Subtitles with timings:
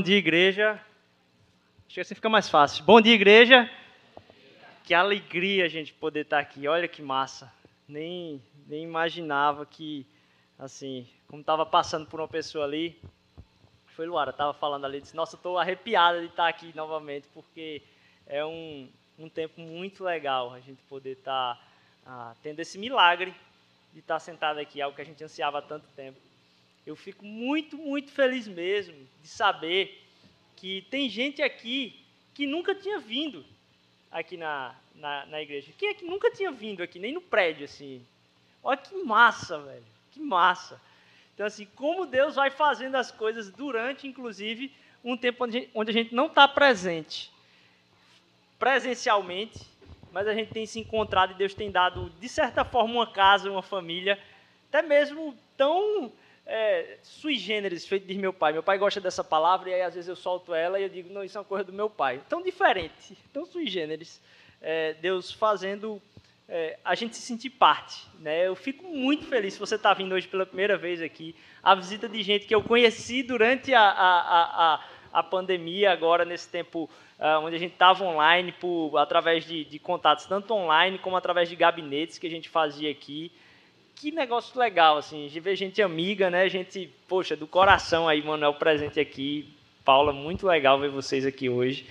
[0.00, 0.80] Bom dia, igreja.
[1.84, 2.82] Acho que assim fica mais fácil.
[2.84, 3.70] Bom dia, igreja.
[4.82, 6.66] Que alegria a gente poder estar aqui.
[6.66, 7.52] Olha que massa.
[7.86, 10.06] Nem, nem imaginava que,
[10.58, 12.98] assim, como estava passando por uma pessoa ali,
[13.88, 17.82] foi Luara, estava falando ali, disse, nossa, estou arrepiada de estar aqui novamente, porque
[18.26, 18.88] é um,
[19.18, 21.62] um tempo muito legal a gente poder estar
[22.06, 23.34] ah, tendo esse milagre
[23.92, 26.29] de estar sentado aqui, algo que a gente ansiava há tanto tempo.
[26.86, 30.02] Eu fico muito, muito feliz mesmo de saber
[30.56, 31.98] que tem gente aqui
[32.34, 33.44] que nunca tinha vindo
[34.10, 35.72] aqui na, na, na igreja.
[35.76, 38.04] Quem é que nunca tinha vindo aqui, nem no prédio, assim?
[38.62, 39.84] Olha que massa, velho.
[40.10, 40.80] Que massa.
[41.34, 45.94] Então, assim, como Deus vai fazendo as coisas durante, inclusive, um tempo onde onde a
[45.94, 47.30] gente não está presente
[48.58, 49.58] presencialmente,
[50.12, 53.50] mas a gente tem se encontrado e Deus tem dado, de certa forma, uma casa,
[53.50, 54.22] uma família,
[54.68, 56.12] até mesmo tão
[56.52, 58.52] é, sui generis, feito de meu pai.
[58.52, 61.12] Meu pai gosta dessa palavra e aí às vezes eu solto ela e eu digo,
[61.12, 62.20] não, isso é uma coisa do meu pai.
[62.28, 64.20] Tão diferente, tão sui generis.
[64.60, 66.02] É, Deus fazendo
[66.48, 68.04] é, a gente se sentir parte.
[68.18, 68.48] Né?
[68.48, 71.36] Eu fico muito feliz se você está vindo hoje pela primeira vez aqui.
[71.62, 76.48] A visita de gente que eu conheci durante a, a, a, a pandemia, agora nesse
[76.48, 81.16] tempo uh, onde a gente estava online, por, através de, de contatos, tanto online como
[81.16, 83.30] através de gabinetes que a gente fazia aqui
[84.00, 86.48] que negócio legal, assim, de ver gente amiga, né?
[86.48, 89.46] Gente, poxa, do coração aí, Manuel presente aqui.
[89.84, 91.84] Paula, muito legal ver vocês aqui hoje.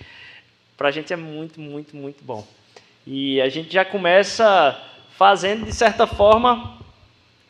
[0.76, 2.44] Pra gente é muito, muito, muito bom.
[3.06, 4.76] E a gente já começa
[5.16, 6.78] fazendo, de certa forma,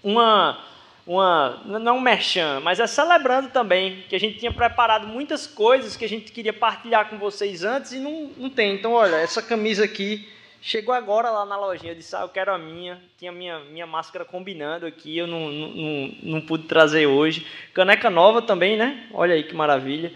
[0.05, 0.63] uma,
[1.07, 5.97] uma não um merchan, mas é celebrando também, que a gente tinha preparado muitas coisas
[5.97, 8.75] que a gente queria partilhar com vocês antes e não, não tem.
[8.75, 10.29] Então, olha, essa camisa aqui
[10.63, 13.01] Chegou agora lá na lojinha, eu disse, ah, eu quero a minha.
[13.19, 17.47] Tinha minha, minha máscara combinando aqui, eu não, não, não pude trazer hoje.
[17.73, 19.07] Caneca nova também, né?
[19.13, 20.13] Olha aí que maravilha.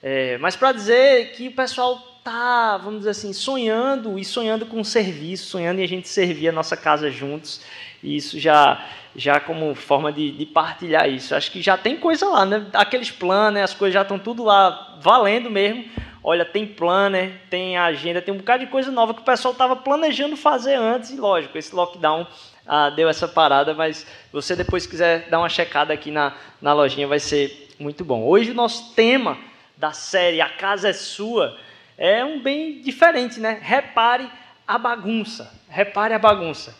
[0.00, 4.82] É, mas para dizer que o pessoal tá, vamos dizer assim, sonhando e sonhando com
[4.84, 7.60] serviço, sonhando em a gente servir a nossa casa juntos.
[8.00, 8.86] E isso já,
[9.16, 11.34] já como forma de, de partilhar isso.
[11.34, 12.64] Acho que já tem coisa lá, né?
[12.74, 13.62] Aqueles planos, né?
[13.64, 15.84] as coisas já estão tudo lá valendo mesmo
[16.22, 19.74] Olha, tem planner, tem agenda, tem um bocado de coisa nova que o pessoal estava
[19.74, 22.26] planejando fazer antes, e lógico, esse lockdown
[22.66, 27.08] ah, deu essa parada, mas você depois quiser dar uma checada aqui na, na lojinha,
[27.08, 28.22] vai ser muito bom.
[28.22, 29.38] Hoje o nosso tema
[29.76, 31.58] da série A Casa é Sua
[31.96, 33.58] é um bem diferente, né?
[33.62, 34.30] Repare
[34.66, 35.52] a bagunça.
[35.68, 36.76] Repare a bagunça.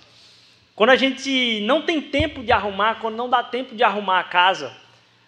[0.74, 4.24] Quando a gente não tem tempo de arrumar, quando não dá tempo de arrumar a
[4.24, 4.72] casa,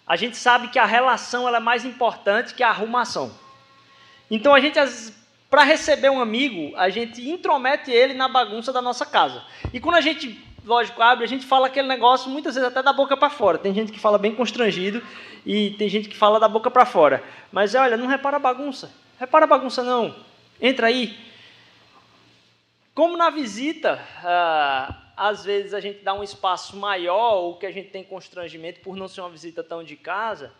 [0.05, 3.31] a gente sabe que a relação ela é mais importante que a arrumação.
[4.29, 4.79] Então a gente,
[5.49, 9.43] para receber um amigo, a gente intromete ele na bagunça da nossa casa.
[9.73, 12.93] E quando a gente, lógico, abre, a gente fala aquele negócio muitas vezes até da
[12.93, 13.57] boca para fora.
[13.57, 15.01] Tem gente que fala bem constrangido
[15.45, 17.23] e tem gente que fala da boca para fora.
[17.51, 18.91] Mas olha, não repara a bagunça.
[19.19, 20.15] Repara a bagunça não.
[20.61, 21.17] Entra aí.
[22.95, 27.71] Como na visita, ah, às vezes a gente dá um espaço maior ou que a
[27.71, 30.51] gente tem constrangimento por não ser uma visita tão de casa,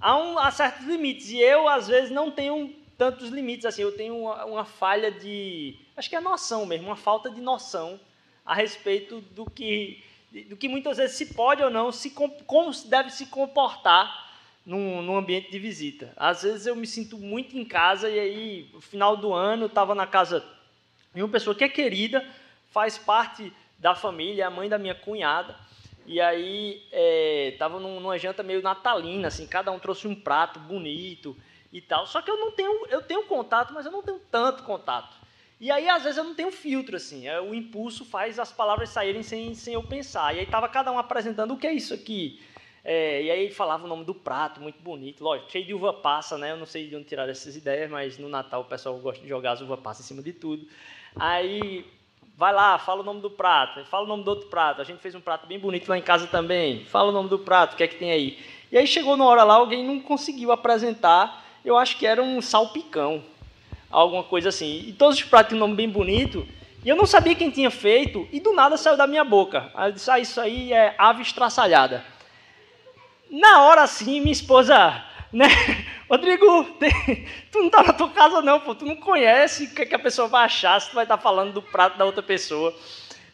[0.00, 1.30] há, um, há certos limites.
[1.30, 3.82] E eu, às vezes, não tenho tantos limites assim.
[3.82, 7.98] Eu tenho uma, uma, falha de, acho que é noção mesmo, uma falta de noção
[8.44, 10.02] a respeito do que,
[10.48, 14.30] do que muitas vezes se pode ou não, se como deve se comportar
[14.64, 16.12] num, num ambiente de visita.
[16.16, 19.68] Às vezes eu me sinto muito em casa e aí, no final do ano, eu
[19.68, 20.44] estava na casa
[21.14, 22.26] de uma pessoa que é querida,
[22.70, 25.56] faz parte da família, é a mãe da minha cunhada.
[26.06, 26.82] E aí
[27.52, 31.36] estava é, numa janta meio natalina, assim, cada um trouxe um prato bonito
[31.72, 32.06] e tal.
[32.06, 35.16] Só que eu não tenho, eu tenho contato, mas eu não tenho tanto contato.
[35.58, 37.28] E aí, às vezes, eu não tenho filtro, assim.
[37.28, 40.34] É, o impulso faz as palavras saírem sem, sem eu pensar.
[40.34, 42.42] E aí estava cada um apresentando o que é isso aqui.
[42.84, 45.22] É, e aí falava o nome do prato, muito bonito.
[45.22, 46.50] Lógico, cheio de uva passa, né?
[46.50, 49.28] Eu não sei de onde tirar essas ideias, mas no Natal o pessoal gosta de
[49.28, 50.66] jogar as uva passa em cima de tudo.
[51.14, 51.86] Aí,
[52.36, 53.84] vai lá, fala o nome do prato.
[53.84, 54.80] Fala o nome do outro prato.
[54.80, 56.84] A gente fez um prato bem bonito lá em casa também.
[56.86, 58.38] Fala o nome do prato, o que é que tem aí.
[58.72, 62.40] E aí chegou na hora lá, alguém não conseguiu apresentar eu acho que era um
[62.40, 63.22] salpicão,
[63.90, 64.84] alguma coisa assim.
[64.86, 66.46] E todos os pratos tinham um nome bem bonito,
[66.84, 69.70] e eu não sabia quem tinha feito, e do nada saiu da minha boca.
[69.74, 72.04] Aí disse, ah, isso aí é ave estraçalhada.
[73.30, 75.46] Na hora assim, minha esposa, né?
[76.10, 76.64] Rodrigo,
[77.50, 79.94] tu não tá na tua casa não, pô, tu não conhece o que, é que
[79.94, 82.74] a pessoa vai achar se tu vai estar tá falando do prato da outra pessoa.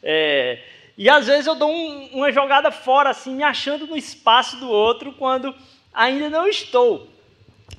[0.03, 0.63] É...
[0.97, 4.69] E às vezes eu dou um, uma jogada fora, assim, me achando no espaço do
[4.69, 5.55] outro, quando
[5.93, 7.09] ainda não estou.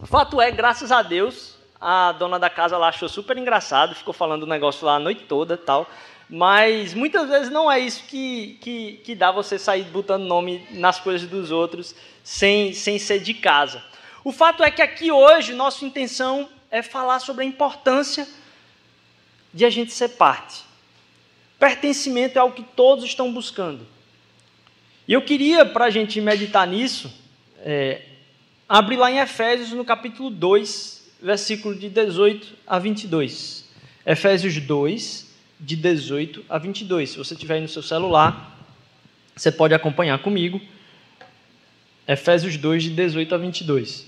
[0.06, 4.44] Fato é, graças a Deus, a dona da casa lá achou super engraçado, ficou falando
[4.44, 5.90] o negócio lá a noite toda tal.
[6.30, 11.00] Mas muitas vezes não é isso que, que, que dá você sair botando nome nas
[11.00, 13.84] coisas dos outros sem, sem ser de casa.
[14.24, 18.28] O fato é que aqui hoje nossa intenção é falar sobre a importância
[19.52, 20.64] de a gente ser parte.
[21.58, 23.86] Pertencimento é algo que todos estão buscando.
[25.08, 27.12] E eu queria, para a gente meditar nisso,
[27.58, 28.04] é,
[28.70, 33.68] abrir lá em Efésios, no capítulo 2, versículo de 18 a 22.
[34.06, 35.28] Efésios 2,
[35.60, 37.10] de 18 a 22.
[37.10, 38.56] Se você tiver aí no seu celular,
[39.36, 40.62] você pode acompanhar comigo.
[42.08, 44.06] Efésios 2, de 18 a 22.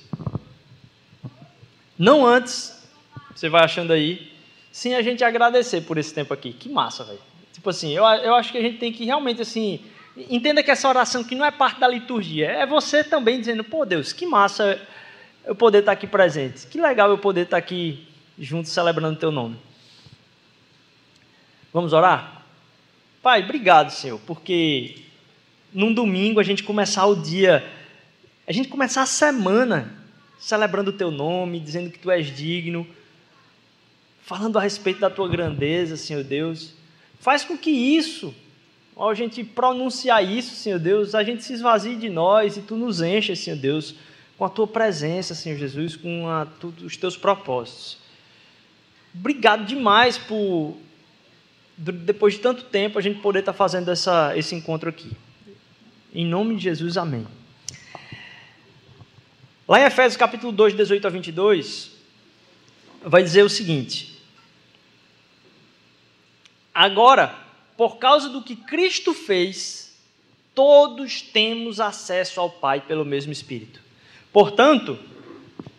[1.98, 2.88] Não antes,
[3.36, 4.32] você vai achando aí,
[4.72, 6.54] sim a gente agradecer por esse tempo aqui.
[6.54, 7.20] Que massa, velho.
[7.52, 9.80] Tipo assim, eu, eu acho que a gente tem que realmente, assim,
[10.18, 13.86] entenda que essa oração que não é parte da liturgia, é você também dizendo, pô
[13.86, 14.80] Deus, que massa
[15.46, 16.68] eu poder estar aqui presente.
[16.68, 19.58] Que legal eu poder estar aqui junto celebrando o teu nome.
[21.74, 22.44] Vamos orar?
[23.22, 24.96] Pai, obrigado, Senhor, porque
[25.74, 27.66] num domingo a gente começar o dia,
[28.48, 29.96] a gente começar a semana
[30.40, 32.86] celebrando o teu nome, dizendo que tu és digno,
[34.24, 36.74] falando a respeito da tua grandeza, Senhor Deus.
[37.20, 38.34] Faz com que isso,
[38.96, 43.02] ao gente pronunciar isso, Senhor Deus, a gente se esvazie de nós e tu nos
[43.02, 43.96] enches, Senhor Deus,
[44.38, 47.98] com a tua presença, Senhor Jesus, com a, tu, os teus propósitos.
[49.14, 50.78] Obrigado demais por,
[51.78, 55.12] depois de tanto tempo, a gente poder estar fazendo essa, esse encontro aqui.
[56.14, 57.26] Em nome de Jesus, amém.
[59.68, 61.92] Lá em Efésios capítulo 2, 18 a 22,
[63.04, 64.22] vai dizer o seguinte:
[66.74, 67.34] Agora,
[67.82, 69.92] por causa do que Cristo fez,
[70.54, 73.82] todos temos acesso ao Pai pelo mesmo Espírito.
[74.32, 75.00] Portanto,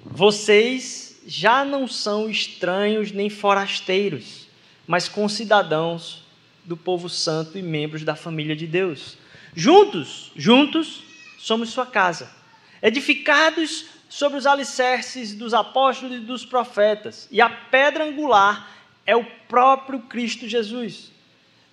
[0.05, 4.49] vocês já não são estranhos nem forasteiros,
[4.85, 6.25] mas concidadãos
[6.65, 9.17] do povo santo e membros da família de Deus.
[9.55, 11.05] Juntos, juntos,
[11.39, 12.35] somos sua casa
[12.83, 18.69] edificados sobre os alicerces dos apóstolos e dos profetas, e a pedra angular
[19.07, 21.13] é o próprio Cristo Jesus.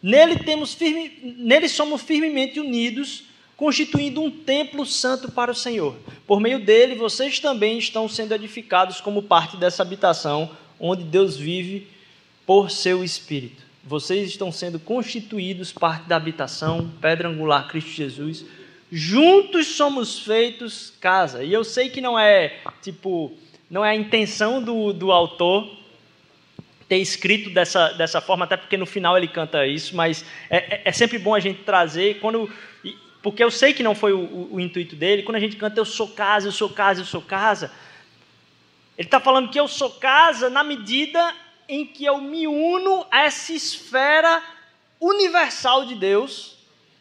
[0.02, 3.24] Nele, temos firme, nele somos firmemente unidos,
[3.58, 5.96] constituindo um templo santo para o Senhor.
[6.26, 10.50] Por meio dele, vocês também estão sendo edificados como parte dessa habitação,
[10.80, 11.88] onde Deus vive
[12.46, 13.64] por seu Espírito.
[13.84, 18.46] Vocês estão sendo constituídos parte da habitação, pedra angular, Cristo Jesus
[18.92, 21.44] juntos somos feitos casa.
[21.44, 23.32] E eu sei que não é, tipo,
[23.70, 25.78] não é a intenção do, do autor
[26.90, 30.82] ter escrito dessa, dessa forma, até porque no final ele canta isso, mas é, é,
[30.86, 32.52] é sempre bom a gente trazer, quando,
[33.22, 35.80] porque eu sei que não foi o, o, o, intuito dele, quando a gente canta
[35.80, 37.72] eu sou casa, eu sou casa, eu sou casa,
[38.98, 41.34] ele está falando que eu sou casa na medida
[41.68, 44.42] em que eu me uno a essa esfera
[45.00, 46.58] universal de Deus,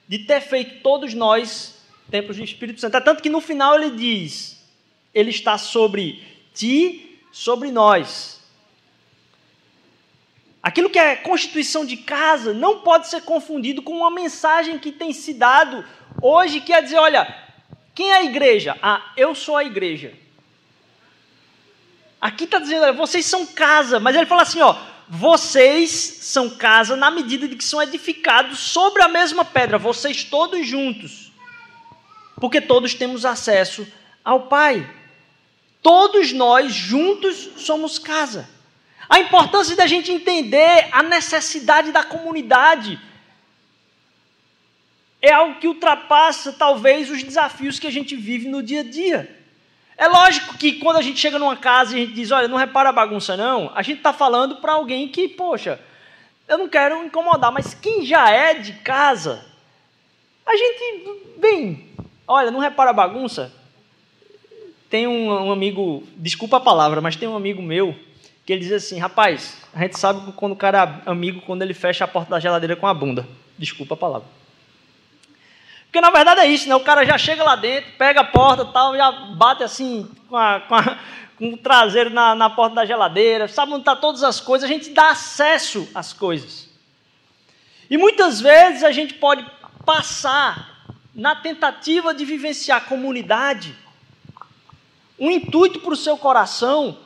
[0.07, 2.97] de ter feito todos nós templos do Espírito Santo.
[2.97, 4.63] É tanto que no final ele diz:
[5.15, 6.23] Ele está sobre
[6.55, 8.38] ti, sobre nós.
[10.69, 15.13] Aquilo que é constituição de casa não pode ser confundido com uma mensagem que tem
[15.13, 15.85] se dado
[16.21, 17.35] hoje, que é dizer: olha,
[17.95, 18.77] quem é a igreja?
[18.83, 20.13] Ah, eu sou a igreja.
[22.21, 24.77] Aqui está dizendo, vocês são casa, mas ele fala assim: ó,
[25.09, 30.67] vocês são casa na medida de que são edificados sobre a mesma pedra, vocês todos
[30.67, 31.29] juntos
[32.39, 33.87] porque todos temos acesso
[34.25, 34.89] ao Pai.
[35.83, 38.49] Todos nós juntos somos casa.
[39.09, 43.01] A importância da gente entender a necessidade da comunidade
[45.21, 49.37] é algo que ultrapassa talvez os desafios que a gente vive no dia a dia.
[49.97, 52.57] É lógico que quando a gente chega numa casa e a gente diz, olha, não
[52.57, 55.81] repara a bagunça não, a gente está falando para alguém que, poxa,
[56.47, 59.45] eu não quero incomodar, mas quem já é de casa,
[60.47, 61.89] a gente, bem,
[62.29, 63.51] Olha, não repara a bagunça?
[64.91, 67.97] Tem um, um, amigo, desculpa a palavra, mas tem um amigo meu
[68.49, 71.75] que ele diz assim: rapaz, a gente sabe quando o cara é amigo, quando ele
[71.75, 73.29] fecha a porta da geladeira com a bunda.
[73.59, 74.27] Desculpa a palavra.
[75.85, 76.75] Porque na verdade é isso, né?
[76.75, 80.61] O cara já chega lá dentro, pega a porta tal, já bate assim com, a,
[80.61, 80.99] com, a,
[81.37, 84.73] com o traseiro na, na, porta da geladeira, sabe onde tá todas as coisas, a
[84.73, 86.71] gente dá acesso às coisas.
[87.91, 89.45] E muitas vezes a gente pode
[89.85, 93.75] passar na tentativa de vivenciar comunidade,
[95.19, 96.97] um intuito para o seu coração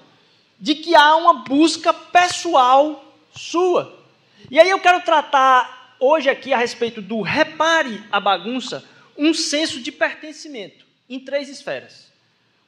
[0.63, 3.05] de que há uma busca pessoal
[3.35, 4.01] sua.
[4.49, 8.89] E aí eu quero tratar hoje aqui a respeito do repare a bagunça,
[9.19, 12.13] um senso de pertencimento em três esferas: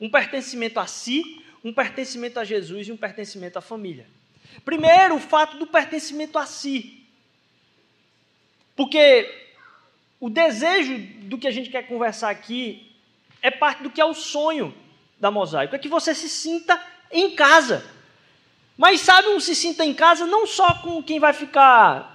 [0.00, 1.22] um pertencimento a si,
[1.62, 4.08] um pertencimento a Jesus e um pertencimento à família.
[4.64, 7.06] Primeiro, o fato do pertencimento a si.
[8.74, 9.32] Porque
[10.18, 10.98] o desejo
[11.28, 12.92] do que a gente quer conversar aqui
[13.40, 14.74] é parte do que é o sonho
[15.20, 17.84] da Mosaico, é que você se sinta em casa.
[18.76, 22.12] Mas sabe um se sinta em casa não só com quem vai ficar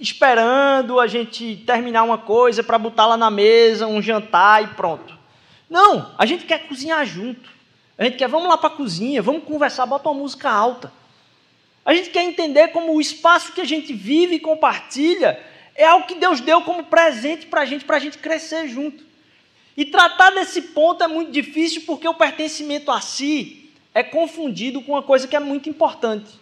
[0.00, 5.16] esperando a gente terminar uma coisa para botar lá na mesa, um jantar e pronto.
[5.70, 7.48] Não, a gente quer cozinhar junto.
[7.96, 10.92] A gente quer, vamos lá para a cozinha, vamos conversar, bota uma música alta.
[11.84, 15.38] A gente quer entender como o espaço que a gente vive e compartilha
[15.74, 19.04] é algo que Deus deu como presente para a gente, para a gente crescer junto.
[19.76, 23.61] E tratar desse ponto é muito difícil porque o pertencimento a si
[23.94, 26.38] é confundido com uma coisa que é muito importante: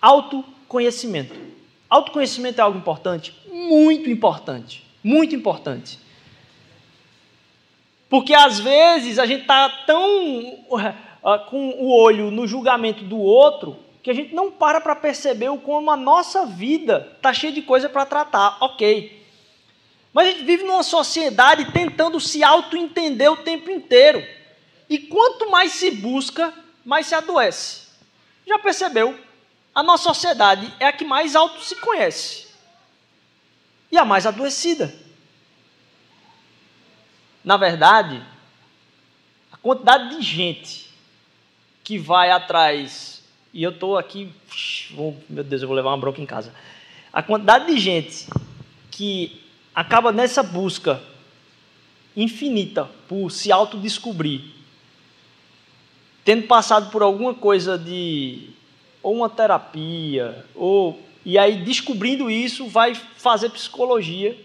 [0.00, 1.34] autoconhecimento.
[1.88, 3.34] Autoconhecimento é algo importante?
[3.50, 4.84] Muito importante.
[5.02, 5.98] Muito importante.
[8.08, 13.76] Porque às vezes a gente está tão uh, com o olho no julgamento do outro
[14.02, 17.62] que a gente não para para perceber o como a nossa vida está cheia de
[17.62, 18.56] coisa para tratar.
[18.60, 19.20] Ok.
[20.12, 24.24] Mas a gente vive numa sociedade tentando se auto-entender o tempo inteiro.
[24.88, 26.52] E quanto mais se busca,
[26.84, 27.88] mais se adoece.
[28.46, 29.18] Já percebeu?
[29.74, 32.48] A nossa sociedade é a que mais auto se conhece
[33.90, 34.92] e a mais adoecida.
[37.44, 38.22] Na verdade,
[39.52, 40.90] a quantidade de gente
[41.82, 43.22] que vai atrás,
[43.52, 44.32] e eu estou aqui,
[45.28, 46.52] meu Deus, eu vou levar uma bronca em casa.
[47.12, 48.26] A quantidade de gente
[48.90, 49.42] que
[49.74, 51.02] acaba nessa busca
[52.16, 54.42] infinita por se autodescobrir,
[56.24, 58.50] tendo passado por alguma coisa de
[59.02, 64.36] ou uma terapia, ou e aí descobrindo isso vai fazer psicologia,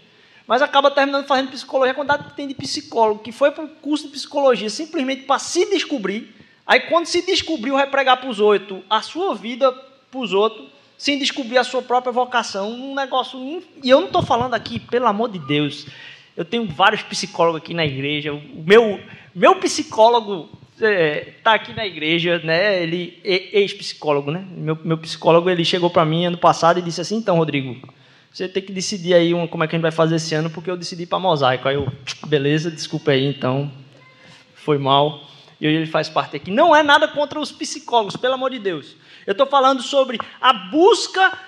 [0.46, 4.12] mas acaba terminando fazendo psicologia quando tem de psicólogo que foi para o curso de
[4.12, 6.34] psicologia simplesmente para se descobrir.
[6.66, 9.72] Aí quando se descobriu vai pregar para os outros a sua vida
[10.10, 14.22] para os outros, sem descobrir a sua própria vocação, um negócio e eu não estou
[14.22, 15.86] falando aqui, pelo amor de Deus,
[16.36, 18.32] eu tenho vários psicólogos aqui na igreja.
[18.32, 19.00] O meu
[19.34, 20.48] meu psicólogo
[20.80, 22.82] é, aqui na igreja, né?
[22.82, 24.44] Ele ex-psicólogo, né?
[24.50, 27.80] Meu, meu psicólogo ele chegou para mim ano passado e disse assim: então, Rodrigo,
[28.32, 30.50] você tem que decidir aí um, como é que a gente vai fazer esse ano,
[30.50, 31.68] porque eu decidi para mosaico.
[31.68, 31.90] Aí eu,
[32.26, 33.72] beleza, desculpa aí, então,
[34.54, 35.22] foi mal.
[35.58, 36.50] E hoje ele faz parte aqui.
[36.50, 38.94] Não é nada contra os psicólogos, pelo amor de Deus.
[39.26, 41.38] Eu estou falando sobre a busca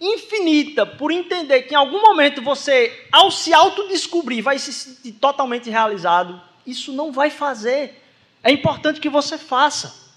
[0.00, 5.70] infinita por entender que em algum momento você, ao se autodescobrir, vai se sentir totalmente
[5.70, 6.40] realizado.
[6.66, 8.04] Isso não vai fazer
[8.42, 10.08] é importante que você faça.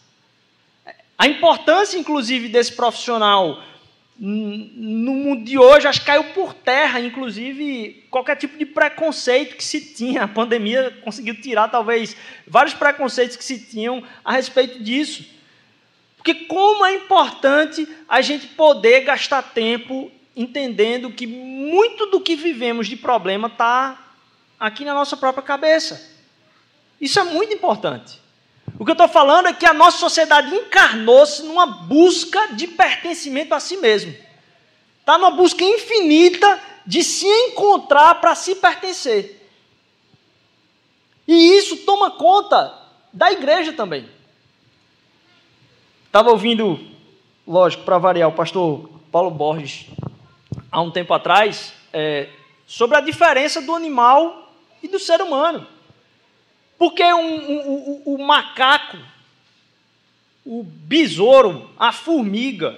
[1.18, 3.64] A importância, inclusive, desse profissional
[4.24, 9.64] no mundo de hoje, acho que caiu por terra, inclusive, qualquer tipo de preconceito que
[9.64, 10.24] se tinha.
[10.24, 15.26] A pandemia conseguiu tirar, talvez, vários preconceitos que se tinham a respeito disso.
[16.18, 22.88] Porque como é importante a gente poder gastar tempo entendendo que muito do que vivemos
[22.88, 24.14] de problema está
[24.60, 26.11] aqui na nossa própria cabeça.
[27.02, 28.22] Isso é muito importante.
[28.78, 33.56] O que eu estou falando é que a nossa sociedade encarnou-se numa busca de pertencimento
[33.56, 34.16] a si mesmo.
[35.00, 39.50] Está numa busca infinita de se encontrar para se pertencer.
[41.28, 42.74] E isso toma conta
[43.12, 44.08] da igreja também.
[46.06, 46.80] Estava ouvindo,
[47.48, 49.88] lógico, para variar, o pastor Paulo Borges,
[50.72, 52.30] há um tempo atrás, é,
[52.68, 54.54] sobre a diferença do animal
[54.84, 55.66] e do ser humano.
[56.82, 58.98] Porque um, um, o, o macaco,
[60.44, 62.76] o besouro, a formiga,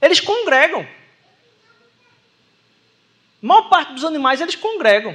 [0.00, 0.80] eles congregam.
[0.80, 5.14] A maior parte dos animais eles congregam.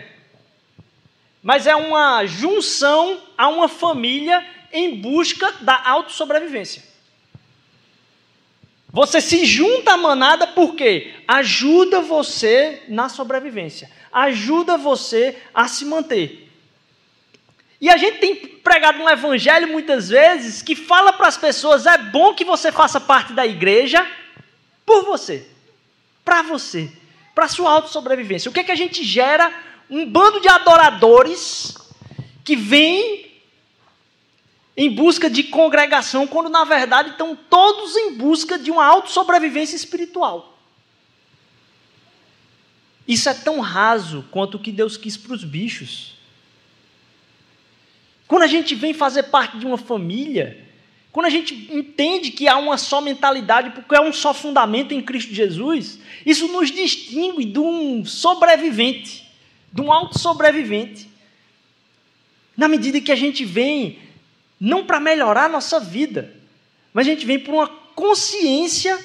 [1.41, 6.83] Mas é uma junção a uma família em busca da autossobrevivência.
[8.89, 16.49] Você se junta à manada porque ajuda você na sobrevivência, ajuda você a se manter.
[17.81, 21.98] E a gente tem pregado um evangelho muitas vezes que fala para as pessoas: é
[21.98, 24.05] bom que você faça parte da igreja
[24.86, 25.48] por você,
[26.25, 26.91] para você,
[27.33, 28.50] para sua autossobrevivência.
[28.50, 29.53] O que é que a gente gera?
[29.89, 31.75] Um bando de adoradores
[32.43, 33.31] que vêm
[34.77, 40.57] em busca de congregação, quando na verdade estão todos em busca de uma autossobrevivência espiritual.
[43.07, 46.18] Isso é tão raso quanto o que Deus quis para os bichos.
[48.29, 50.63] Quando a gente vem fazer parte de uma família,
[51.12, 55.01] quando a gente entende que há uma só mentalidade, porque é um só fundamento em
[55.01, 59.27] Cristo Jesus, isso nos distingue de um sobrevivente,
[59.74, 61.09] de um auto-sobrevivente.
[62.55, 63.98] Na medida que a gente vem,
[64.59, 66.31] não para melhorar a nossa vida,
[66.93, 69.03] mas a gente vem por uma consciência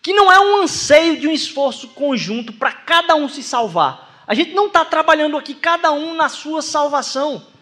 [0.00, 4.22] que não é um anseio de um esforço conjunto para cada um se salvar.
[4.28, 7.55] A gente não está trabalhando aqui cada um na sua salvação.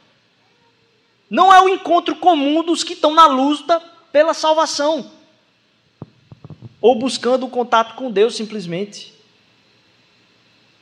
[1.28, 3.80] Não é o encontro comum dos que estão na luta
[4.12, 5.10] pela salvação
[6.84, 9.14] ou buscando o contato com Deus simplesmente.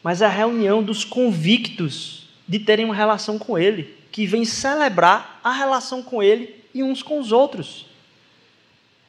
[0.03, 5.39] Mas é a reunião dos convictos de terem uma relação com Ele, que vem celebrar
[5.45, 7.87] a relação com Ele e uns com os outros.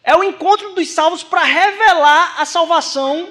[0.03, 3.27] É o encontro dos salvos para revelar a salvação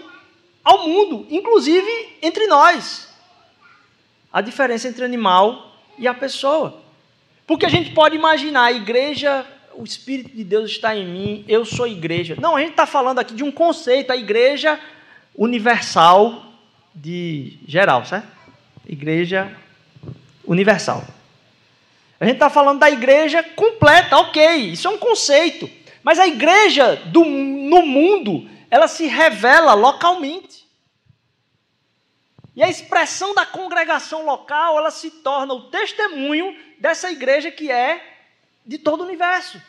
[0.65, 3.15] ao mundo, inclusive entre nós.
[4.33, 6.82] A diferença entre animal e a pessoa.
[7.53, 9.45] Porque a gente pode imaginar a igreja,
[9.75, 12.35] o Espírito de Deus está em mim, eu sou igreja.
[12.41, 14.81] Não, a gente está falando aqui de um conceito, a igreja
[15.37, 16.47] universal
[16.95, 18.27] de geral, certo?
[18.89, 19.55] Igreja
[20.47, 21.05] universal.
[22.19, 25.69] A gente está falando da igreja completa, ok, isso é um conceito.
[26.03, 30.65] Mas a igreja do, no mundo, ela se revela localmente.
[32.55, 38.27] E a expressão da congregação local, ela se torna o testemunho dessa igreja que é
[38.65, 39.61] de todo o universo.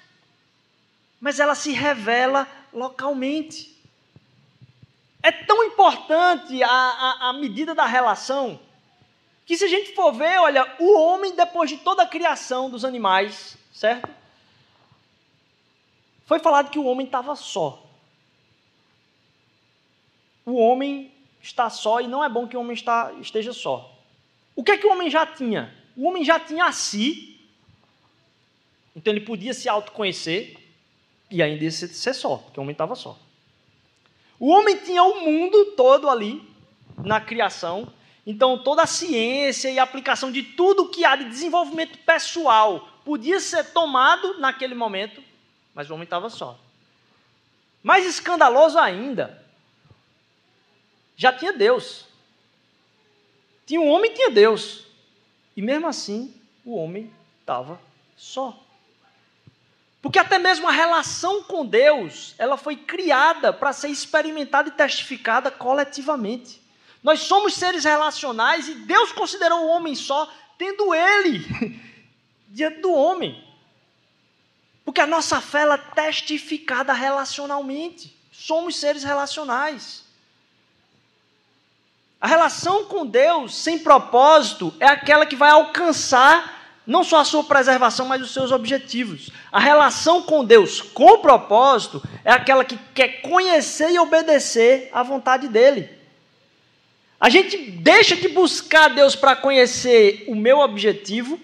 [1.20, 3.74] Mas ela se revela localmente.
[5.22, 8.60] É tão importante a, a, a medida da relação
[9.46, 12.86] que se a gente for ver, olha, o homem, depois de toda a criação dos
[12.86, 14.10] animais, certo?
[16.26, 17.86] Foi falado que o homem estava só.
[20.46, 23.94] O homem está só e não é bom que o homem está, esteja só.
[24.56, 25.76] O que é que o homem já tinha?
[25.96, 27.38] O homem já tinha a si,
[28.96, 30.58] então ele podia se autoconhecer
[31.30, 33.20] e ainda ser, ser só, porque o homem estava só.
[34.40, 36.42] O homem tinha o mundo todo ali
[36.98, 37.92] na criação,
[38.26, 43.40] então toda a ciência e a aplicação de tudo que há de desenvolvimento pessoal podia
[43.40, 45.22] ser tomado naquele momento,
[45.76, 46.58] mas o homem estava só.
[47.82, 49.43] Mais escandaloso ainda,
[51.16, 52.06] já tinha Deus.
[53.66, 54.86] Tinha um homem tinha Deus.
[55.56, 56.34] E mesmo assim,
[56.66, 57.80] o homem estava
[58.16, 58.58] só.
[60.02, 65.50] Porque até mesmo a relação com Deus, ela foi criada para ser experimentada e testificada
[65.50, 66.62] coletivamente.
[67.02, 71.80] Nós somos seres relacionais e Deus considerou o homem só, tendo ele
[72.50, 73.44] diante do homem.
[74.84, 78.14] Porque a nossa fé ela é testificada relacionalmente.
[78.32, 80.03] Somos seres relacionais.
[82.24, 87.44] A relação com Deus sem propósito é aquela que vai alcançar não só a sua
[87.44, 89.30] preservação, mas os seus objetivos.
[89.52, 95.50] A relação com Deus com propósito é aquela que quer conhecer e obedecer à vontade
[95.50, 95.90] dele.
[97.20, 101.38] A gente deixa de buscar Deus para conhecer o meu objetivo,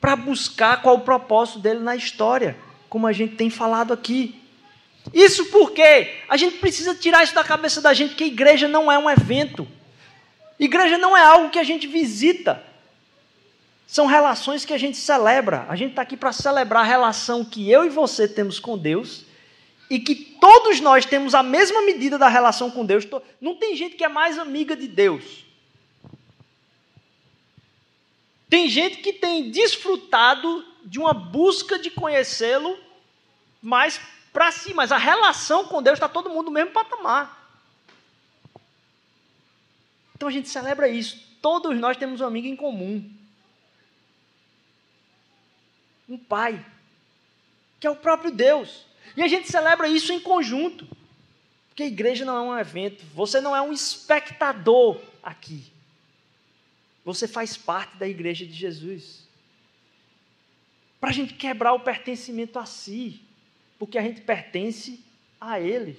[0.00, 2.56] para buscar qual o propósito dele na história,
[2.88, 4.40] como a gente tem falado aqui.
[5.12, 8.90] Isso porque a gente precisa tirar isso da cabeça da gente que a igreja não
[8.90, 9.68] é um evento.
[10.58, 12.62] Igreja não é algo que a gente visita.
[13.86, 15.66] São relações que a gente celebra.
[15.68, 19.24] A gente está aqui para celebrar a relação que eu e você temos com Deus
[19.90, 23.06] e que todos nós temos a mesma medida da relação com Deus.
[23.40, 25.44] Não tem gente que é mais amiga de Deus.
[28.48, 32.78] Tem gente que tem desfrutado de uma busca de conhecê-lo
[33.60, 34.00] mais
[34.32, 37.41] para si, mas a relação com Deus está todo mundo no mesmo patamar.
[40.22, 41.20] Então a gente celebra isso.
[41.42, 43.10] Todos nós temos um amigo em comum.
[46.08, 46.64] Um pai,
[47.80, 48.86] que é o próprio Deus.
[49.16, 50.86] E a gente celebra isso em conjunto.
[51.68, 55.64] Porque a igreja não é um evento, você não é um espectador aqui.
[57.04, 59.26] Você faz parte da igreja de Jesus.
[61.00, 63.20] Para a gente quebrar o pertencimento a si,
[63.76, 65.04] porque a gente pertence
[65.40, 65.98] a Ele.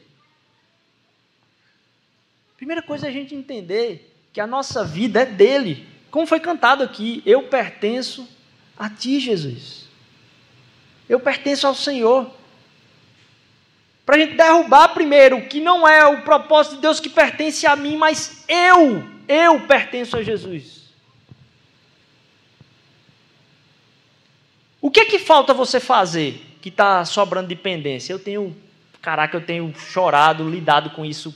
[2.56, 5.88] Primeira coisa é a gente entender que a nossa vida é dele.
[6.10, 8.28] Como foi cantado aqui, eu pertenço
[8.78, 9.88] a ti, Jesus.
[11.08, 12.30] Eu pertenço ao Senhor.
[14.04, 17.76] Para a gente derrubar primeiro que não é o propósito de Deus que pertence a
[17.76, 20.84] mim, mas eu, eu pertenço a Jesus.
[24.82, 28.12] O que é que falta você fazer que está sobrando dependência?
[28.12, 28.54] Eu tenho,
[29.02, 31.34] caraca, eu tenho chorado, lidado com isso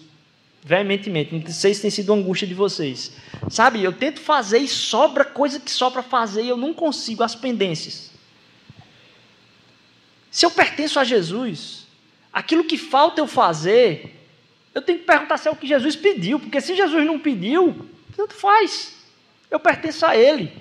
[0.67, 1.34] veementemente.
[1.34, 3.13] Não sei se tem sido angústia de vocês.
[3.49, 7.34] Sabe, eu tento fazer e sobra coisa que sobra fazer e eu não consigo as
[7.34, 8.12] pendências.
[10.30, 11.88] Se eu pertenço a Jesus,
[12.34, 14.13] aquilo que falta eu fazer,
[14.75, 17.89] eu tenho que perguntar se é o que Jesus pediu, porque se Jesus não pediu,
[18.15, 18.93] tanto faz.
[19.49, 20.51] Eu pertenço a Ele.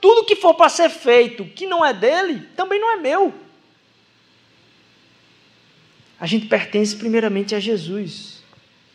[0.00, 3.34] Tudo que for para ser feito que não é dele, também não é meu.
[6.18, 8.39] A gente pertence primeiramente a Jesus.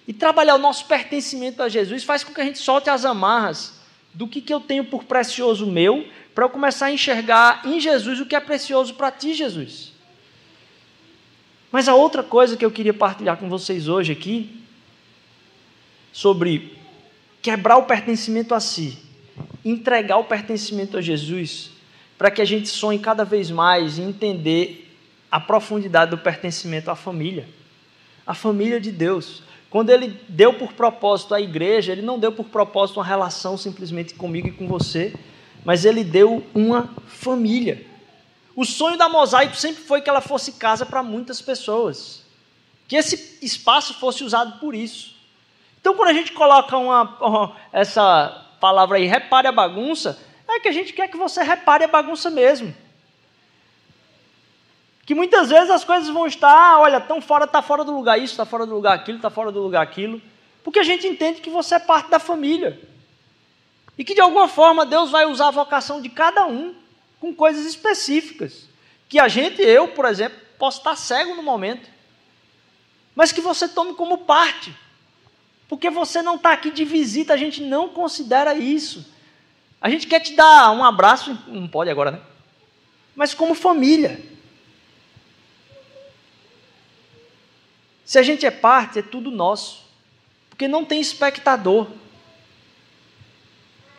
[0.07, 3.79] E trabalhar o nosso pertencimento a Jesus faz com que a gente solte as amarras
[4.13, 8.19] do que, que eu tenho por precioso meu, para eu começar a enxergar em Jesus
[8.19, 9.91] o que é precioso para ti, Jesus.
[11.71, 14.61] Mas a outra coisa que eu queria partilhar com vocês hoje aqui,
[16.13, 16.77] sobre
[17.41, 18.97] quebrar o pertencimento a si,
[19.63, 21.71] entregar o pertencimento a Jesus,
[22.17, 24.97] para que a gente sonhe cada vez mais em entender
[25.29, 27.45] a profundidade do pertencimento à família,
[28.25, 29.43] a família de Deus.
[29.75, 34.13] Quando ele deu por propósito a igreja, ele não deu por propósito uma relação simplesmente
[34.13, 35.13] comigo e com você,
[35.65, 37.85] mas ele deu uma família.
[38.55, 42.23] O sonho da Mosaico sempre foi que ela fosse casa para muitas pessoas,
[42.87, 45.13] que esse espaço fosse usado por isso.
[45.81, 50.71] Então, quando a gente coloca uma, essa palavra aí, repare a bagunça, é que a
[50.71, 52.73] gente quer que você repare a bagunça mesmo.
[55.05, 58.33] Que muitas vezes as coisas vão estar, olha, tão fora, está fora do lugar isso,
[58.33, 60.19] está fora do lugar aquilo, está fora do lugar aquilo.
[60.63, 62.81] Porque a gente entende que você é parte da família.
[63.97, 66.73] E que de alguma forma Deus vai usar a vocação de cada um
[67.19, 68.67] com coisas específicas.
[69.07, 71.87] Que a gente, eu, por exemplo, posso estar cego no momento.
[73.13, 74.75] Mas que você tome como parte.
[75.69, 79.05] Porque você não está aqui de visita, a gente não considera isso.
[79.79, 82.21] A gente quer te dar um abraço, não pode agora, né?
[83.15, 84.19] Mas como família.
[88.05, 89.83] Se a gente é parte, é tudo nosso.
[90.49, 91.87] Porque não tem espectador.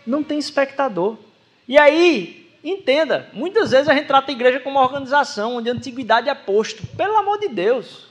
[0.07, 1.19] Não tem espectador.
[1.67, 5.73] E aí, entenda, muitas vezes a gente trata a igreja como uma organização onde a
[5.73, 6.87] antiguidade é posto.
[6.97, 8.07] Pelo amor de Deus.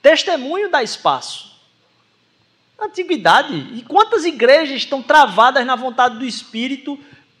[0.00, 1.54] Testemunho dá espaço.
[2.78, 3.54] Antiguidade.
[3.74, 6.98] E quantas igrejas estão travadas na vontade do Espírito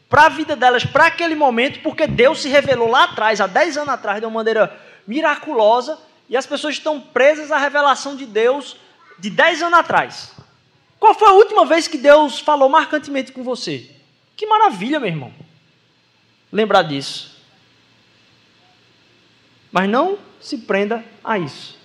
[0.08, 3.78] para a vida delas, para aquele momento, porque Deus se revelou lá atrás, há 10
[3.78, 8.76] anos atrás, de uma maneira miraculosa, e as pessoas estão presas à revelação de Deus
[9.18, 10.32] de 10 anos atrás.
[10.98, 13.90] Qual foi a última vez que Deus falou marcantemente com você?
[14.36, 15.32] Que maravilha, meu irmão.
[16.50, 17.36] Lembrar disso.
[19.70, 21.76] Mas não se prenda a isso.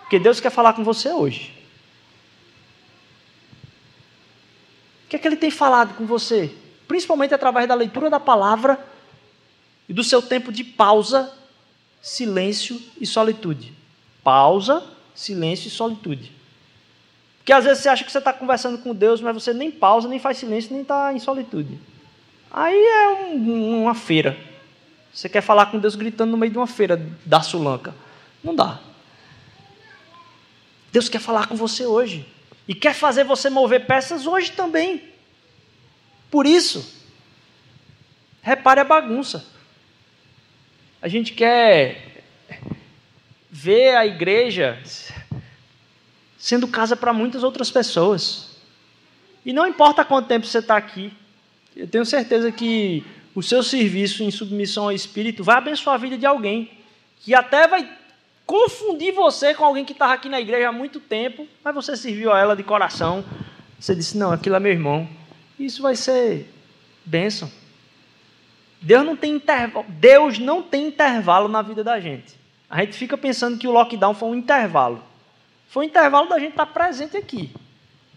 [0.00, 1.54] Porque Deus quer falar com você hoje.
[5.04, 6.54] O que é que Ele tem falado com você?
[6.88, 8.82] Principalmente através da leitura da palavra
[9.88, 11.30] e do seu tempo de pausa,
[12.00, 13.72] silêncio e solitude.
[14.24, 14.82] Pausa,
[15.14, 16.32] silêncio e solitude.
[17.38, 20.08] Porque às vezes você acha que você está conversando com Deus, mas você nem pausa,
[20.08, 21.78] nem faz silêncio, nem está em solitude.
[22.50, 24.36] Aí é um, uma feira.
[25.12, 27.94] Você quer falar com Deus gritando no meio de uma feira da Sulanca.
[28.42, 28.78] Não dá.
[30.92, 32.26] Deus quer falar com você hoje.
[32.66, 35.07] E quer fazer você mover peças hoje também.
[36.30, 37.02] Por isso,
[38.42, 39.46] repare a bagunça.
[41.00, 42.24] A gente quer
[43.50, 44.78] ver a igreja
[46.38, 48.56] sendo casa para muitas outras pessoas.
[49.44, 51.12] E não importa quanto tempo você está aqui,
[51.74, 56.18] eu tenho certeza que o seu serviço em submissão ao Espírito vai abençoar a vida
[56.18, 56.70] de alguém,
[57.20, 57.88] que até vai
[58.44, 62.32] confundir você com alguém que estava aqui na igreja há muito tempo, mas você serviu
[62.32, 63.24] a ela de coração.
[63.78, 65.08] Você disse: Não, aquilo é meu irmão.
[65.58, 66.48] Isso vai ser
[67.04, 67.50] bênção.
[68.80, 72.38] Deus não tem intervalo, Deus não tem intervalo na vida da gente.
[72.70, 75.02] A gente fica pensando que o lockdown foi um intervalo.
[75.68, 77.50] Foi um intervalo da gente estar presente aqui.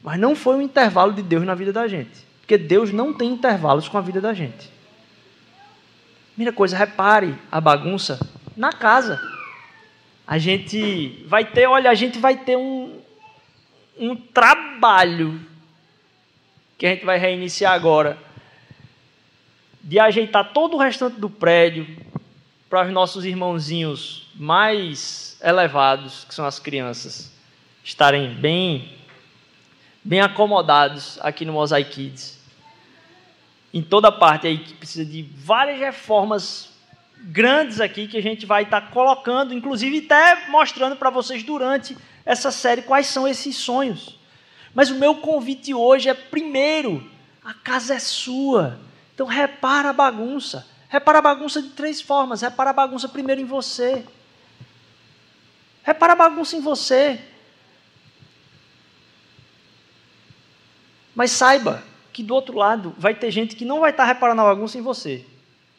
[0.04, 2.26] Mas não foi um intervalo de Deus na vida da gente.
[2.42, 4.70] Porque Deus não tem intervalos com a vida da gente.
[6.34, 8.20] Primeira coisa, repare a bagunça
[8.56, 9.22] na casa.
[10.28, 13.00] A gente vai ter, olha, a gente vai ter um,
[13.98, 15.40] um trabalho
[16.82, 18.18] que a gente vai reiniciar agora,
[19.84, 21.86] de ajeitar todo o restante do prédio
[22.68, 27.32] para os nossos irmãozinhos mais elevados, que são as crianças,
[27.84, 28.98] estarem bem
[30.04, 32.40] bem acomodados aqui no Mosaic Kids.
[33.72, 36.74] Em toda parte aí que precisa de várias reformas
[37.16, 42.50] grandes aqui que a gente vai estar colocando, inclusive até mostrando para vocês durante essa
[42.52, 44.20] série quais são esses sonhos.
[44.74, 47.10] Mas o meu convite hoje é: primeiro,
[47.44, 48.80] a casa é sua.
[49.14, 50.68] Então repara a bagunça.
[50.88, 52.42] Repara a bagunça de três formas.
[52.42, 54.06] Repara a bagunça primeiro em você.
[55.84, 57.20] Repara a bagunça em você.
[61.16, 64.46] Mas saiba que do outro lado vai ter gente que não vai estar reparando a
[64.46, 65.26] bagunça em você.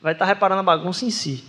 [0.01, 1.45] Vai estar reparando a bagunça em si.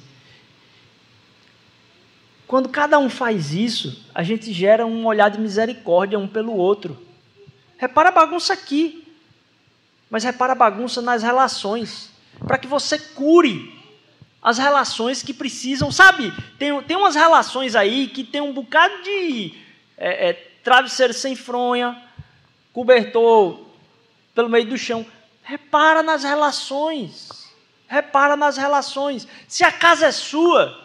[2.48, 7.03] Quando cada um faz isso, a gente gera um olhar de misericórdia um pelo outro.
[7.84, 9.06] Repara a bagunça aqui,
[10.10, 12.12] mas repara a bagunça nas relações,
[12.48, 13.78] para que você cure
[14.42, 16.32] as relações que precisam, sabe?
[16.58, 19.54] Tem, tem umas relações aí que tem um bocado de
[19.98, 22.02] é, é, travesseiro sem fronha,
[22.72, 23.60] cobertor
[24.34, 25.06] pelo meio do chão.
[25.42, 27.54] Repara nas relações.
[27.86, 29.28] Repara nas relações.
[29.46, 30.82] Se a casa é sua,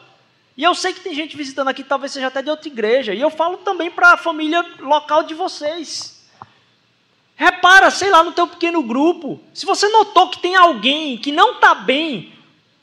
[0.57, 3.21] e eu sei que tem gente visitando aqui, talvez seja até de outra igreja, e
[3.21, 6.18] eu falo também para a família local de vocês.
[7.39, 9.41] Repara, sei lá, no teu pequeno grupo.
[9.55, 12.33] Se você notou que tem alguém que não está bem,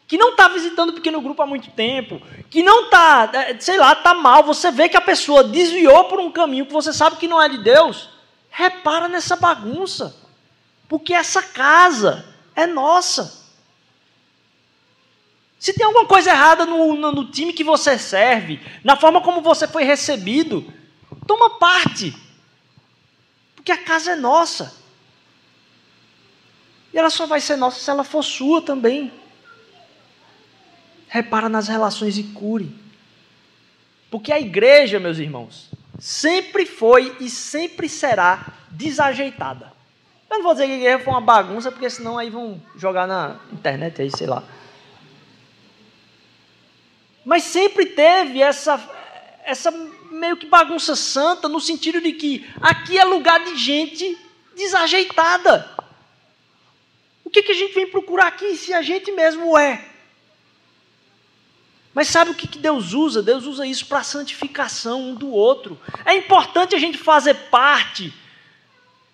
[0.07, 3.77] que não está visitando o pequeno grupo há muito tempo, que não está, é, sei
[3.77, 7.17] lá, está mal, você vê que a pessoa desviou por um caminho que você sabe
[7.17, 8.09] que não é de Deus,
[8.49, 10.15] repara nessa bagunça.
[10.87, 13.45] Porque essa casa é nossa.
[15.59, 19.41] Se tem alguma coisa errada no, no, no, time que você serve, na forma como
[19.41, 20.65] você foi recebido,
[21.27, 22.15] toma parte.
[23.65, 24.75] Porque a casa é nossa.
[26.93, 29.11] E ela só vai ser nossa se ela for sua também.
[31.07, 32.79] Repara nas relações e cure.
[34.11, 39.73] Porque a igreja, meus irmãos, sempre foi e sempre será desajeitada.
[40.29, 43.07] Eu não vou dizer que a igreja foi uma bagunça, porque senão aí vão jogar
[43.07, 44.43] na internet aí, sei lá.
[47.25, 48.79] Mas sempre teve essa,
[49.43, 49.71] essa
[50.15, 54.17] meio que bagunça santa, no sentido de que aqui é lugar de gente
[54.55, 55.69] desajeitada.
[57.23, 59.85] O que, que a gente vem procurar aqui se a gente mesmo é?
[61.93, 63.21] Mas sabe o que, que Deus usa?
[63.21, 65.79] Deus usa isso para santificação um do outro.
[66.05, 68.13] É importante a gente fazer parte,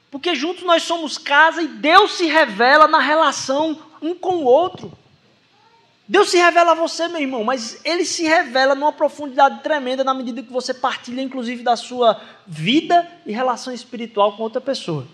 [0.09, 4.95] porque juntos nós somos casa e Deus se revela na relação um com o outro.
[6.12, 10.13] Deus se revela a você, meu irmão, mas ele se revela numa profundidade tremenda na
[10.13, 15.08] medida que você partilha, inclusive, da sua vida e relação espiritual com outra pessoa.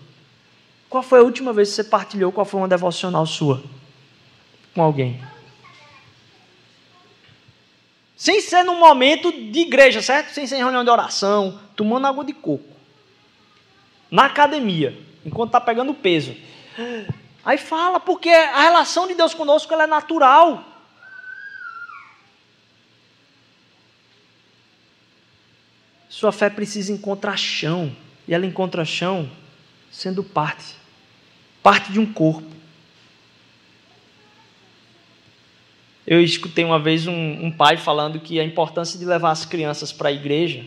[0.90, 2.32] Qual foi a última vez que você partilhou?
[2.32, 3.62] Qual foi uma devocional sua
[4.74, 5.22] com alguém?
[8.16, 10.32] Sem ser num momento de igreja, certo?
[10.32, 12.74] Sem ser em reunião de oração, tomando água de coco.
[14.10, 16.34] Na academia, enquanto está pegando peso.
[17.44, 20.64] Aí fala, porque a relação de Deus conosco ela é natural.
[26.08, 27.94] Sua fé precisa encontrar chão.
[28.26, 29.30] E ela encontra chão
[29.90, 30.78] sendo parte
[31.68, 32.48] parte de um corpo.
[36.06, 39.92] Eu escutei uma vez um, um pai falando que a importância de levar as crianças
[39.92, 40.64] para a igreja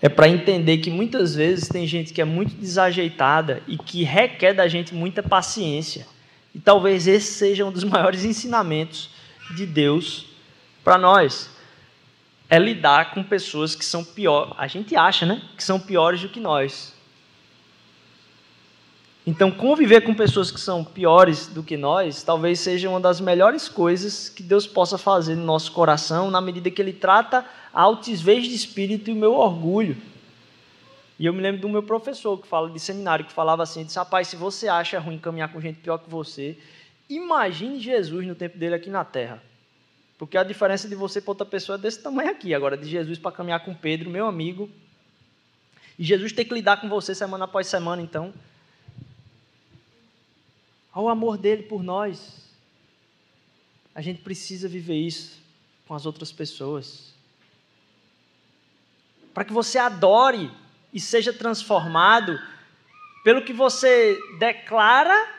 [0.00, 4.52] é para entender que muitas vezes tem gente que é muito desajeitada e que requer
[4.52, 6.06] da gente muita paciência.
[6.54, 9.10] E talvez esse seja um dos maiores ensinamentos
[9.56, 10.26] de Deus
[10.84, 11.50] para nós.
[12.48, 15.42] É lidar com pessoas que são piores, a gente acha, né?
[15.56, 16.94] Que são piores do que nós.
[19.26, 23.68] Então, conviver com pessoas que são piores do que nós, talvez seja uma das melhores
[23.68, 28.44] coisas que Deus possa fazer no nosso coração, na medida que Ele trata a altivez
[28.44, 29.96] de espírito e o meu orgulho.
[31.18, 33.98] E eu me lembro do meu professor que fala de seminário, que falava assim: disse,
[33.98, 36.56] rapaz, se você acha ruim caminhar com gente pior que você,
[37.10, 39.42] imagine Jesus no tempo dele aqui na terra.
[40.18, 42.54] Porque a diferença de você para outra pessoa é desse tamanho aqui.
[42.54, 44.70] Agora, de Jesus para caminhar com Pedro, meu amigo.
[45.98, 48.32] E Jesus tem que lidar com você semana após semana, então
[50.96, 52.48] ao amor dele por nós.
[53.94, 55.38] A gente precisa viver isso
[55.86, 57.12] com as outras pessoas.
[59.34, 60.50] Para que você adore
[60.94, 62.40] e seja transformado
[63.22, 65.34] pelo que você declara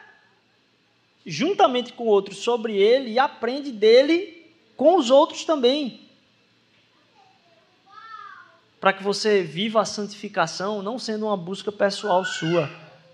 [1.26, 4.37] juntamente com outros sobre ele e aprende dele
[4.78, 6.00] com os outros também.
[8.80, 12.70] Para que você viva a santificação não sendo uma busca pessoal sua,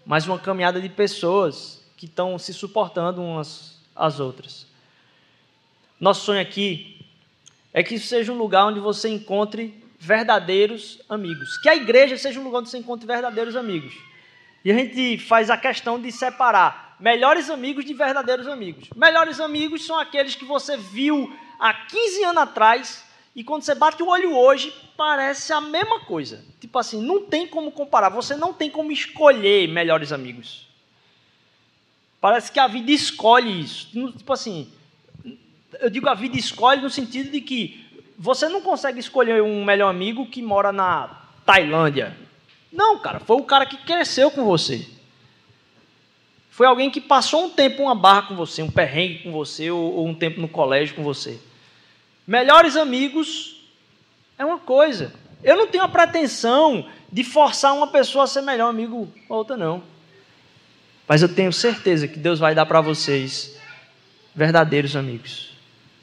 [0.06, 4.68] mas uma caminhada de pessoas que estão se suportando umas às outras.
[6.00, 7.00] Nosso sonho aqui
[7.74, 11.58] é que isso seja um lugar onde você encontre verdadeiros amigos.
[11.60, 13.94] Que a igreja seja um lugar onde você encontre verdadeiros amigos.
[14.66, 18.90] E a gente faz a questão de separar melhores amigos de verdadeiros amigos.
[18.96, 24.04] Melhores amigos são aqueles que você viu há 15 anos atrás e quando você bate
[24.04, 26.44] o olho hoje, parece a mesma coisa.
[26.60, 30.68] Tipo assim, não tem como comparar, você não tem como escolher melhores amigos.
[32.20, 33.88] Parece que a vida escolhe isso.
[34.18, 34.72] Tipo assim,
[35.80, 37.82] eu digo a vida escolhe no sentido de que
[38.20, 42.16] você não consegue escolher um melhor amigo que mora na Tailândia.
[42.72, 44.86] Não, cara, foi o cara que cresceu com você.
[46.52, 49.96] Foi alguém que passou um tempo uma barra com você, um perrengue com você, ou,
[49.96, 51.40] ou um tempo no colégio com você.
[52.26, 53.62] Melhores amigos
[54.38, 55.14] é uma coisa.
[55.44, 59.58] Eu não tenho a pretensão de forçar uma pessoa a ser melhor amigo ou outra,
[59.58, 59.84] não.
[61.08, 63.58] Mas eu tenho certeza que Deus vai dar para vocês
[64.34, 65.52] verdadeiros amigos,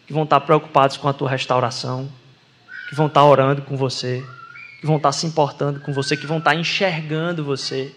[0.07, 2.09] que vão estar preocupados com a tua restauração,
[2.89, 4.23] que vão estar orando com você,
[4.81, 7.95] que vão estar se importando com você, que vão estar enxergando você.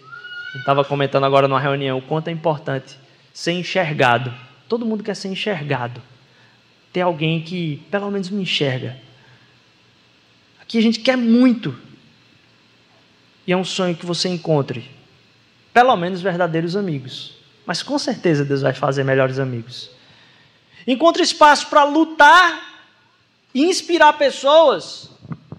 [0.53, 2.97] Eu estava comentando agora numa reunião o quanto é importante
[3.33, 4.33] ser enxergado.
[4.69, 6.01] Todo mundo quer ser enxergado.
[6.93, 8.97] Ter alguém que pelo menos me enxerga.
[10.61, 11.75] Aqui a gente quer muito.
[13.45, 14.89] E é um sonho que você encontre
[15.73, 17.33] pelo menos verdadeiros amigos.
[17.65, 19.89] Mas com certeza Deus vai fazer melhores amigos.
[20.85, 22.61] Encontre espaço para lutar
[23.53, 25.09] e inspirar pessoas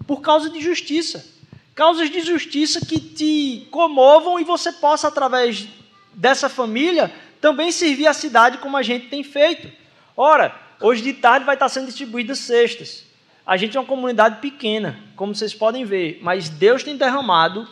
[0.07, 1.25] por causa de justiça.
[1.73, 5.67] Causas de justiça que te comovam e você possa, através
[6.13, 9.69] dessa família, também servir a cidade como a gente tem feito.
[10.15, 13.05] Ora, hoje de tarde vai estar sendo distribuídas cestas.
[13.45, 17.67] A gente é uma comunidade pequena, como vocês podem ver, mas Deus tem derramado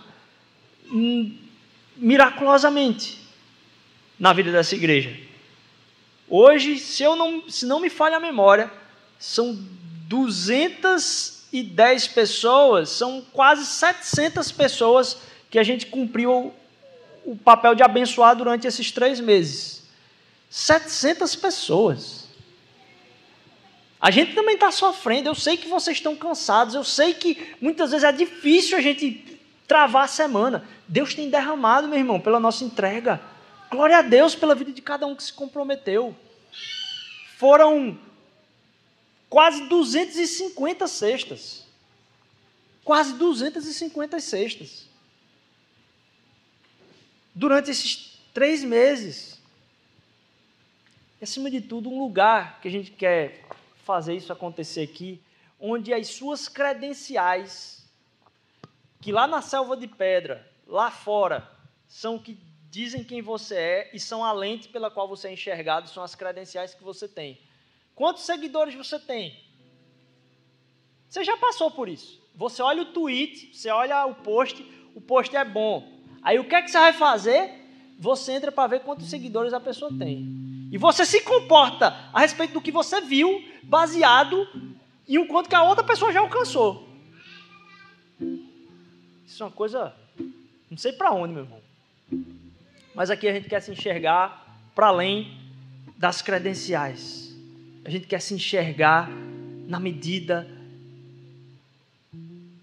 [0.92, 1.36] hum,
[1.96, 3.20] miraculosamente
[4.20, 5.18] na vida dessa igreja.
[6.30, 8.72] Hoje, se, eu não, se não me falha a memória,
[9.20, 9.58] são
[10.08, 15.18] 210 pessoas, são quase 700 pessoas
[15.50, 16.54] que a gente cumpriu
[17.26, 19.84] o papel de abençoar durante esses três meses.
[20.50, 22.23] 700 pessoas.
[24.04, 25.30] A gente também está sofrendo.
[25.30, 26.76] Eu sei que vocês estão cansados.
[26.76, 30.68] Eu sei que muitas vezes é difícil a gente travar a semana.
[30.86, 33.22] Deus tem derramado, meu irmão, pela nossa entrega.
[33.72, 36.14] Glória a Deus pela vida de cada um que se comprometeu.
[37.38, 37.98] Foram
[39.30, 41.66] quase 250 cestas.
[42.84, 44.86] Quase 250 cestas.
[47.34, 49.40] Durante esses três meses.
[51.22, 53.44] E, acima de tudo, um lugar que a gente quer
[53.84, 55.22] fazer isso acontecer aqui,
[55.60, 57.88] onde as suas credenciais,
[59.00, 61.50] que lá na selva de pedra, lá fora,
[61.88, 62.38] são que
[62.70, 66.16] dizem quem você é e são a lente pela qual você é enxergado, são as
[66.16, 67.40] credenciais que você tem.
[67.94, 69.40] Quantos seguidores você tem?
[71.08, 72.20] Você já passou por isso.
[72.36, 74.64] Você olha o tweet, você olha o post,
[74.96, 75.88] o post é bom.
[76.24, 77.52] Aí o que é que você vai fazer?
[78.00, 80.43] Você entra para ver quantos seguidores a pessoa tem.
[80.74, 84.48] E você se comporta a respeito do que você viu, baseado
[85.08, 86.90] em um quanto que a outra pessoa já alcançou.
[89.24, 89.94] Isso é uma coisa,
[90.72, 91.62] não sei para onde, meu irmão.
[92.96, 95.38] Mas aqui a gente quer se enxergar para além
[95.96, 97.36] das credenciais.
[97.86, 99.12] A gente quer se enxergar
[99.68, 100.50] na medida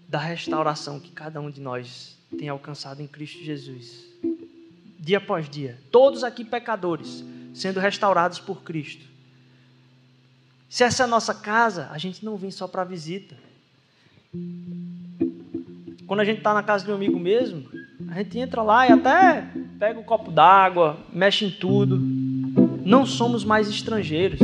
[0.09, 4.03] da restauração que cada um de nós tem alcançado em Cristo Jesus.
[4.99, 5.79] Dia após dia.
[5.89, 9.05] Todos aqui pecadores, sendo restaurados por Cristo.
[10.69, 13.35] Se essa é a nossa casa, a gente não vem só para visita.
[16.07, 17.65] Quando a gente está na casa de um amigo mesmo,
[18.09, 19.45] a gente entra lá e até
[19.77, 21.97] pega um copo d'água, mexe em tudo.
[22.85, 24.39] Não somos mais estrangeiros,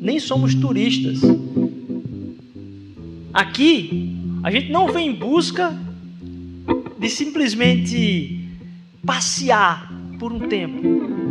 [0.00, 1.20] nem somos turistas.
[3.32, 5.76] Aqui, a gente não vem em busca
[6.98, 8.48] de simplesmente
[9.04, 11.27] passear por um tempo.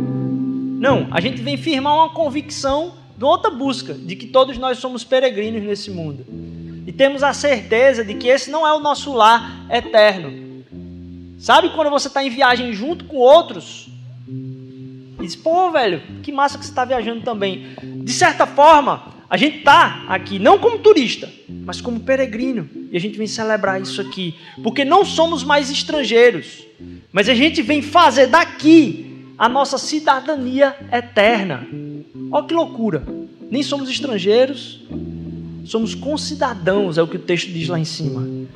[0.78, 5.02] Não, a gente vem firmar uma convicção de outra busca, de que todos nós somos
[5.02, 6.24] peregrinos nesse mundo.
[6.86, 10.62] E temos a certeza de que esse não é o nosso lar eterno.
[11.36, 13.88] Sabe quando você está em viagem junto com outros?
[14.28, 17.66] E diz, pô, velho, que massa que você está viajando também.
[18.04, 22.70] De certa forma, a gente está aqui não como turista, mas como peregrino.
[22.92, 24.36] E a gente vem celebrar isso aqui.
[24.62, 26.64] Porque não somos mais estrangeiros,
[27.10, 29.07] mas a gente vem fazer daqui
[29.38, 31.66] a nossa cidadania eterna.
[32.30, 33.04] Olha que loucura.
[33.50, 34.82] Nem somos estrangeiros,
[35.64, 38.48] somos concidadãos, é o que o texto diz lá em cima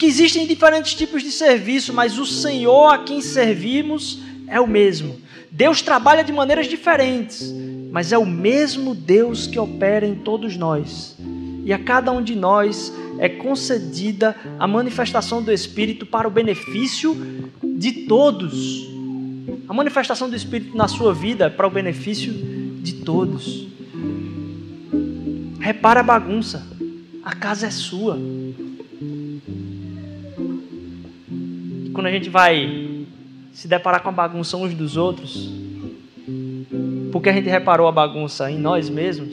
[0.00, 5.20] que existem diferentes tipos de serviço, mas o Senhor a quem servimos é o mesmo.
[5.50, 7.54] Deus trabalha de maneiras diferentes,
[7.92, 11.18] mas é o mesmo Deus que opera em todos nós.
[11.66, 17.14] E a cada um de nós é concedida a manifestação do Espírito para o benefício
[17.62, 18.89] de todos.
[19.68, 22.32] A manifestação do Espírito na sua vida é para o benefício
[22.82, 23.68] de todos.
[25.60, 26.66] Repara a bagunça.
[27.22, 28.18] A casa é sua.
[32.00, 33.04] quando a gente vai
[33.52, 35.50] se deparar com a bagunça uns dos outros,
[37.12, 39.28] porque a gente reparou a bagunça em nós mesmos,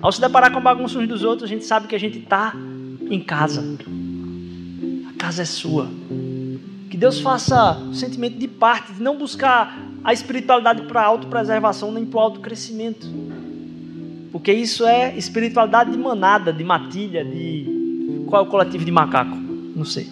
[0.00, 2.18] ao se deparar com a bagunça uns dos outros, a gente sabe que a gente
[2.18, 2.52] está
[3.08, 3.64] em casa.
[5.08, 5.88] A casa é sua.
[6.90, 11.92] Que Deus faça o sentimento de parte, de não buscar a espiritualidade para a autopreservação
[11.92, 13.06] nem para o autocrescimento.
[14.32, 18.24] Porque isso é espiritualidade de manada, de matilha, de.
[18.26, 19.36] Qual é o coletivo de macaco?
[19.74, 20.08] Não sei.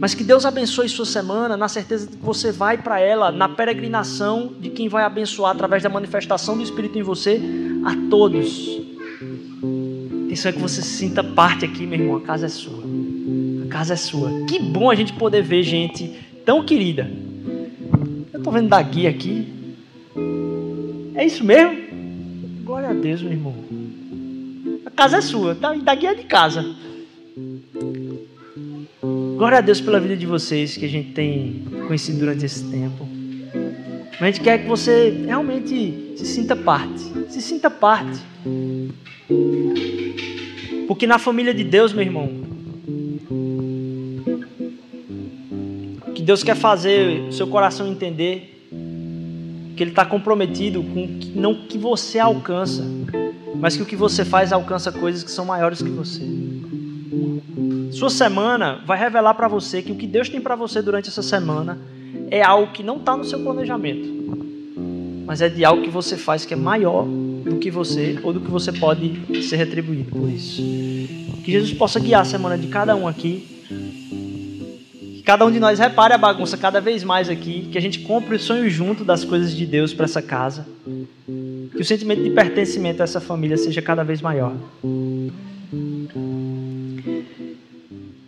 [0.00, 3.48] Mas que Deus abençoe sua semana, na certeza de que você vai para ela na
[3.48, 7.40] peregrinação de quem vai abençoar através da manifestação do Espírito em você
[7.84, 8.78] a todos.
[10.38, 12.16] Intenção é que você se sinta parte aqui, meu irmão.
[12.16, 12.77] A casa é sua.
[13.70, 14.46] Casa é sua.
[14.46, 16.14] Que bom a gente poder ver gente
[16.44, 17.10] tão querida.
[18.32, 19.46] Eu tô vendo Dagui aqui.
[21.14, 21.76] É isso mesmo?
[22.64, 23.54] Glória a Deus, meu irmão.
[24.86, 25.74] A casa é sua, tá?
[25.74, 26.64] E Dagui é de casa.
[29.36, 33.08] Glória a Deus pela vida de vocês que a gente tem conhecido durante esse tempo.
[34.20, 37.00] A gente quer que você realmente se sinta parte.
[37.28, 38.18] Se sinta parte.
[40.88, 42.47] Porque na família de Deus, meu irmão,
[46.28, 48.68] Deus quer fazer seu coração entender
[49.74, 52.84] que Ele está comprometido com não que você alcança,
[53.54, 56.20] mas que o que você faz alcança coisas que são maiores que você.
[57.92, 61.22] Sua semana vai revelar para você que o que Deus tem para você durante essa
[61.22, 61.78] semana
[62.30, 64.06] é algo que não está no seu planejamento,
[65.24, 68.40] mas é de algo que você faz que é maior do que você ou do
[68.40, 70.60] que você pode ser retribuído por isso.
[71.42, 73.57] Que Jesus possa guiar a semana de cada um aqui.
[75.28, 77.68] Cada um de nós repare a bagunça cada vez mais aqui.
[77.70, 80.66] Que a gente compre o sonho junto das coisas de Deus para essa casa.
[81.26, 84.54] Que o sentimento de pertencimento a essa família seja cada vez maior.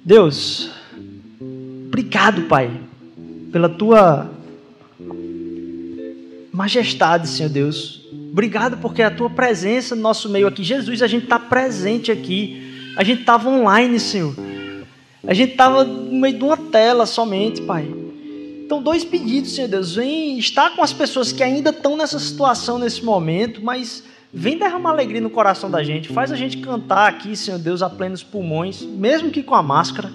[0.05, 0.70] Deus,
[1.86, 2.70] obrigado, Pai,
[3.51, 4.30] pela tua
[6.53, 8.07] majestade, Senhor Deus.
[8.30, 10.62] Obrigado porque a tua presença no nosso meio aqui.
[10.62, 12.92] Jesus, a gente está presente aqui.
[12.94, 14.34] A gente estava online, Senhor.
[15.26, 17.86] A gente estava no meio de uma tela somente, Pai.
[18.64, 19.94] Então, dois pedidos, Senhor Deus.
[19.94, 24.90] Vem estar com as pessoas que ainda estão nessa situação, nesse momento, mas vem derramar
[24.90, 26.08] alegria no coração da gente.
[26.08, 30.10] Faz a gente cantar aqui, Senhor Deus, a plenos pulmões, mesmo que com a máscara.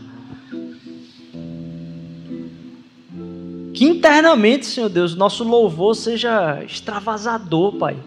[3.73, 7.97] Que internamente, Senhor Deus, nosso louvor seja extravasador, Pai.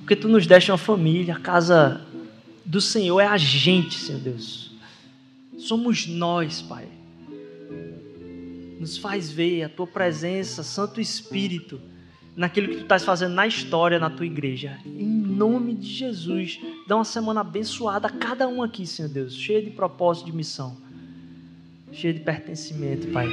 [0.00, 2.02] Porque tu nos deste uma família, a casa
[2.64, 4.65] do Senhor é a gente, Senhor Deus.
[5.66, 6.86] Somos nós, Pai.
[8.78, 11.80] Nos faz ver a tua presença, Santo Espírito,
[12.36, 14.78] naquilo que tu estás fazendo na história, na tua igreja.
[14.84, 19.62] Em nome de Jesus, dá uma semana abençoada a cada um aqui, Senhor Deus, cheia
[19.62, 20.76] de propósito de missão,
[21.90, 23.28] cheia de pertencimento, Pai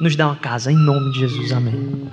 [0.00, 1.52] nos dá uma casa, em nome de Jesus.
[1.52, 2.08] Amém.